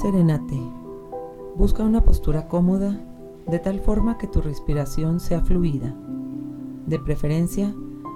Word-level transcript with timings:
Serénate. 0.00 0.56
Busca 1.56 1.82
una 1.82 2.04
postura 2.04 2.46
cómoda 2.46 3.00
de 3.48 3.58
tal 3.58 3.80
forma 3.80 4.16
que 4.16 4.28
tu 4.28 4.40
respiración 4.40 5.18
sea 5.18 5.40
fluida. 5.40 5.92
De 6.86 7.00
preferencia, 7.00 7.74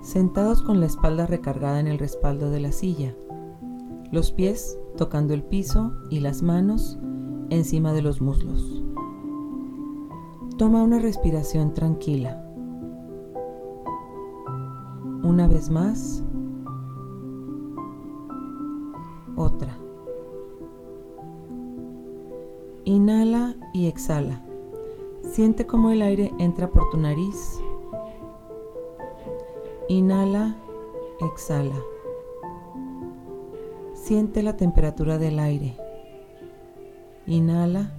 sentados 0.00 0.62
con 0.62 0.78
la 0.78 0.86
espalda 0.86 1.26
recargada 1.26 1.80
en 1.80 1.88
el 1.88 1.98
respaldo 1.98 2.50
de 2.50 2.60
la 2.60 2.70
silla, 2.70 3.16
los 4.12 4.30
pies 4.30 4.78
tocando 4.96 5.34
el 5.34 5.42
piso 5.42 5.92
y 6.10 6.20
las 6.20 6.42
manos 6.42 6.96
encima 7.50 7.92
de 7.92 8.02
los 8.02 8.20
muslos. 8.20 8.84
Toma 10.56 10.84
una 10.84 11.00
respiración 11.00 11.74
tranquila. 11.74 12.40
Una 15.24 15.48
vez 15.48 15.70
más. 15.70 16.22
Otra. 19.34 19.83
Inhala 22.94 23.56
y 23.72 23.88
exhala. 23.88 24.40
Siente 25.32 25.66
cómo 25.66 25.90
el 25.90 26.00
aire 26.00 26.30
entra 26.38 26.70
por 26.70 26.90
tu 26.90 26.96
nariz. 26.96 27.58
Inhala, 29.88 30.54
exhala. 31.18 31.74
Siente 33.94 34.44
la 34.44 34.56
temperatura 34.56 35.18
del 35.18 35.40
aire. 35.40 35.76
Inhala, 37.26 37.90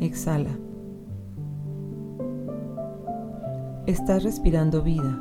exhala. 0.00 0.58
Estás 3.84 4.22
respirando 4.22 4.80
vida. 4.80 5.20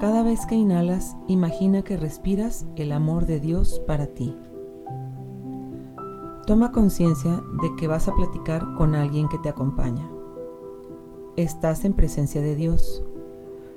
Cada 0.00 0.22
vez 0.22 0.46
que 0.46 0.54
inhalas, 0.54 1.14
imagina 1.28 1.82
que 1.82 1.98
respiras 1.98 2.64
el 2.76 2.90
amor 2.90 3.26
de 3.26 3.38
Dios 3.38 3.82
para 3.86 4.06
ti. 4.06 4.34
Toma 6.46 6.70
conciencia 6.70 7.42
de 7.60 7.74
que 7.74 7.88
vas 7.88 8.06
a 8.06 8.14
platicar 8.14 8.74
con 8.76 8.94
alguien 8.94 9.28
que 9.28 9.38
te 9.38 9.48
acompaña. 9.48 10.08
Estás 11.34 11.84
en 11.84 11.92
presencia 11.92 12.40
de 12.40 12.54
Dios. 12.54 13.02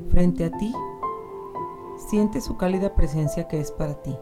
Frente 0.09 0.45
a 0.45 0.51
ti, 0.51 0.71
siente 1.97 2.41
su 2.41 2.57
cálida 2.57 2.93
presencia 2.93 3.47
que 3.47 3.59
es 3.59 3.71
para 3.71 3.95
ti. 4.03 4.15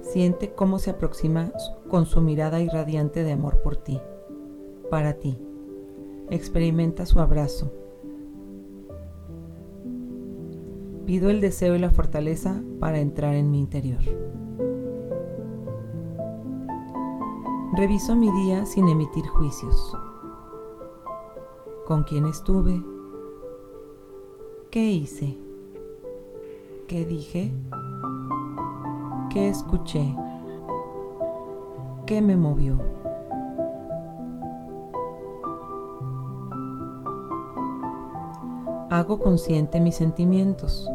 Siente 0.00 0.54
cómo 0.54 0.78
se 0.78 0.92
aproxima 0.92 1.52
con 1.90 2.06
su 2.06 2.22
mirada 2.22 2.58
irradiante 2.60 3.22
de 3.22 3.32
amor 3.32 3.60
por 3.60 3.76
ti, 3.76 4.00
para 4.90 5.12
ti. 5.18 5.38
Experimenta 6.30 7.04
su 7.04 7.20
abrazo. 7.20 7.70
Pido 11.04 11.28
el 11.28 11.42
deseo 11.42 11.76
y 11.76 11.78
la 11.78 11.90
fortaleza 11.90 12.62
para 12.80 12.98
entrar 12.98 13.34
en 13.34 13.50
mi 13.50 13.60
interior. 13.60 14.00
Reviso 17.74 18.14
mi 18.14 18.30
día 18.30 18.66
sin 18.66 18.86
emitir 18.86 19.26
juicios. 19.26 19.96
¿Con 21.86 22.02
quién 22.02 22.26
estuve? 22.26 22.84
¿Qué 24.70 24.90
hice? 24.90 25.38
¿Qué 26.86 27.06
dije? 27.06 27.50
¿Qué 29.30 29.48
escuché? 29.48 30.14
¿Qué 32.04 32.20
me 32.20 32.36
movió? 32.36 32.78
Hago 38.90 39.18
consciente 39.18 39.80
mis 39.80 39.96
sentimientos. 39.96 40.90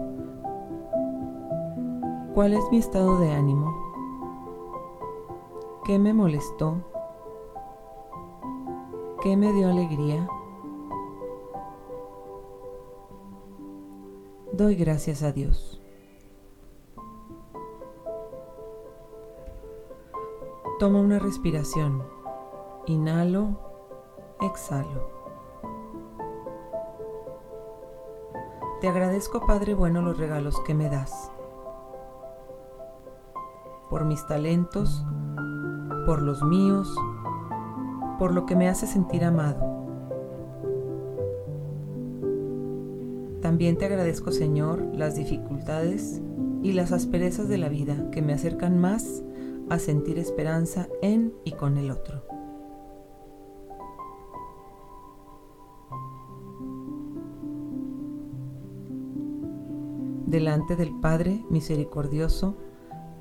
¿Cuál 2.36 2.54
es 2.54 2.64
mi 2.70 2.78
estado 2.78 3.20
de 3.20 3.32
ánimo? 3.32 3.87
¿Qué 5.88 5.98
me 6.00 6.14
molestó? 6.14 6.84
¿Qué 9.22 9.38
me 9.38 9.54
dio 9.54 9.70
alegría? 9.70 10.28
Doy 14.52 14.76
gracias 14.76 15.24
a 15.24 15.32
Dios. 15.32 15.82
Toma 20.78 21.00
una 21.00 21.20
respiración. 21.20 22.04
Inhalo, 22.88 23.58
exhalo. 24.42 25.10
Te 28.82 28.90
agradezco, 28.90 29.46
Padre 29.46 29.74
bueno, 29.74 30.02
los 30.02 30.18
regalos 30.18 30.60
que 30.66 30.74
me 30.74 30.90
das. 30.90 31.32
Por 33.90 34.04
mis 34.04 34.28
talentos, 34.28 35.06
por 36.08 36.22
los 36.22 36.42
míos, 36.42 36.96
por 38.18 38.34
lo 38.34 38.46
que 38.46 38.56
me 38.56 38.70
hace 38.70 38.88
sentir 38.88 39.26
amado. 39.26 39.60
También 43.42 43.78
te 43.78 43.88
agradezco, 43.88 44.32
Señor, 44.32 44.82
las 44.96 45.18
dificultades 45.18 46.22
y 46.64 46.72
las 46.72 46.94
asperezas 46.94 47.50
de 47.50 47.58
la 47.58 47.68
vida 47.68 48.10
que 48.12 48.22
me 48.22 48.32
acercan 48.32 48.80
más 48.80 49.22
a 49.70 49.80
sentir 49.80 50.18
esperanza 50.18 50.88
en 51.02 51.34
y 51.44 51.52
con 51.52 51.78
el 51.78 51.92
otro. 51.92 52.24
Delante 60.26 60.78
del 60.78 60.98
Padre 61.02 61.44
misericordioso, 61.50 62.56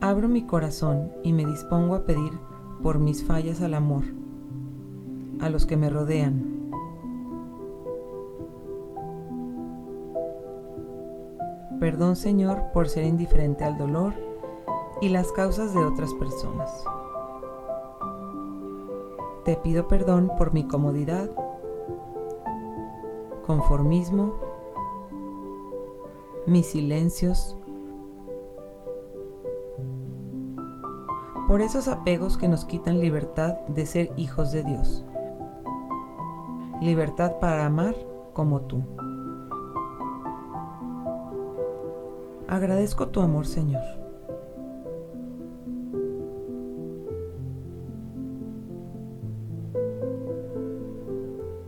abro 0.00 0.28
mi 0.28 0.46
corazón 0.46 1.10
y 1.24 1.32
me 1.32 1.44
dispongo 1.44 1.96
a 1.96 2.06
pedir 2.06 2.30
por 2.82 2.98
mis 2.98 3.24
fallas 3.24 3.62
al 3.62 3.74
amor, 3.74 4.04
a 5.40 5.50
los 5.50 5.66
que 5.66 5.76
me 5.76 5.90
rodean. 5.90 6.70
Perdón 11.80 12.16
Señor 12.16 12.72
por 12.72 12.88
ser 12.88 13.04
indiferente 13.04 13.64
al 13.64 13.76
dolor 13.76 14.14
y 15.00 15.10
las 15.10 15.30
causas 15.32 15.74
de 15.74 15.84
otras 15.84 16.14
personas. 16.14 16.84
Te 19.44 19.56
pido 19.56 19.86
perdón 19.86 20.32
por 20.36 20.52
mi 20.52 20.66
comodidad, 20.66 21.30
conformismo, 23.46 24.34
mis 26.46 26.66
silencios, 26.66 27.56
por 31.46 31.62
esos 31.62 31.86
apegos 31.86 32.36
que 32.36 32.48
nos 32.48 32.64
quitan 32.64 32.98
libertad 32.98 33.54
de 33.68 33.86
ser 33.86 34.10
hijos 34.16 34.50
de 34.50 34.64
Dios. 34.64 35.04
Libertad 36.80 37.38
para 37.40 37.66
amar 37.66 37.94
como 38.32 38.62
tú. 38.62 38.82
Agradezco 42.48 43.08
tu 43.08 43.20
amor, 43.20 43.46
Señor. 43.46 43.82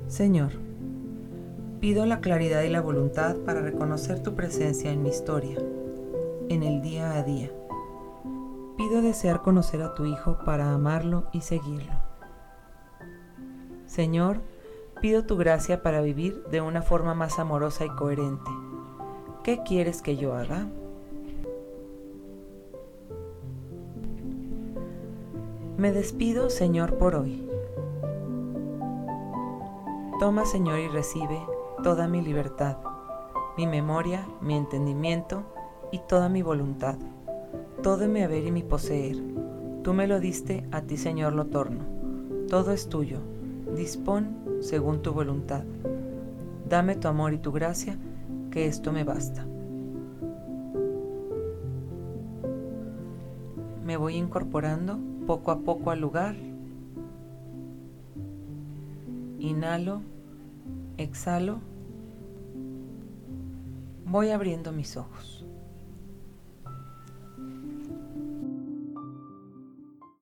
Señor, 0.08 0.52
pido 1.78 2.04
la 2.04 2.20
claridad 2.20 2.62
y 2.62 2.68
la 2.68 2.80
voluntad 2.80 3.36
para 3.36 3.60
reconocer 3.60 4.20
tu 4.20 4.34
presencia 4.34 4.90
en 4.90 5.02
mi 5.02 5.10
historia, 5.10 5.58
en 6.48 6.64
el 6.64 6.82
día 6.82 7.12
a 7.12 7.22
día 7.22 7.50
pido 8.78 9.02
desear 9.02 9.42
conocer 9.42 9.82
a 9.82 9.92
tu 9.94 10.04
Hijo 10.04 10.38
para 10.44 10.72
amarlo 10.72 11.24
y 11.32 11.40
seguirlo. 11.40 11.92
Señor, 13.86 14.40
pido 15.00 15.24
tu 15.26 15.36
gracia 15.36 15.82
para 15.82 16.00
vivir 16.00 16.44
de 16.44 16.60
una 16.60 16.80
forma 16.80 17.12
más 17.12 17.40
amorosa 17.40 17.84
y 17.84 17.88
coherente. 17.88 18.50
¿Qué 19.42 19.64
quieres 19.64 20.00
que 20.00 20.16
yo 20.16 20.36
haga? 20.36 20.68
Me 25.76 25.90
despido, 25.90 26.48
Señor, 26.48 26.98
por 26.98 27.16
hoy. 27.16 27.48
Toma, 30.20 30.44
Señor, 30.44 30.78
y 30.78 30.86
recibe 30.86 31.40
toda 31.82 32.06
mi 32.06 32.22
libertad, 32.22 32.76
mi 33.56 33.66
memoria, 33.66 34.28
mi 34.40 34.56
entendimiento 34.56 35.42
y 35.90 35.98
toda 35.98 36.28
mi 36.28 36.42
voluntad 36.42 36.96
todo 37.82 38.08
mi 38.08 38.22
haber 38.22 38.44
y 38.44 38.52
mi 38.52 38.62
poseer. 38.62 39.16
Tú 39.82 39.94
me 39.94 40.06
lo 40.06 40.20
diste, 40.20 40.64
a 40.72 40.82
ti 40.82 40.96
Señor 40.96 41.32
lo 41.32 41.46
torno. 41.46 41.84
Todo 42.48 42.72
es 42.72 42.88
tuyo. 42.88 43.18
Dispón 43.76 44.36
según 44.60 45.02
tu 45.02 45.12
voluntad. 45.12 45.64
Dame 46.68 46.96
tu 46.96 47.08
amor 47.08 47.32
y 47.32 47.38
tu 47.38 47.52
gracia, 47.52 47.96
que 48.50 48.66
esto 48.66 48.92
me 48.92 49.04
basta. 49.04 49.46
Me 53.84 53.96
voy 53.96 54.16
incorporando 54.16 54.98
poco 55.26 55.50
a 55.50 55.60
poco 55.60 55.90
al 55.90 56.00
lugar. 56.00 56.36
Inhalo, 59.38 60.02
exhalo. 60.96 61.60
Voy 64.04 64.30
abriendo 64.30 64.72
mis 64.72 64.96
ojos. 64.96 65.37